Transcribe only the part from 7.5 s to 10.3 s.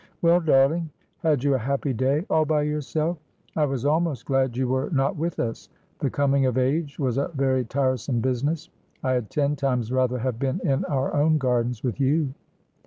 tiresome business. I had ten times rather